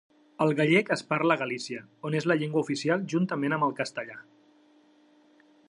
[0.43, 4.19] El gallec es parla a Galícia, on és la llengua oficial juntament amb el castellà.